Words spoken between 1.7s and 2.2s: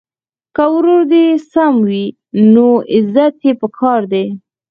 وي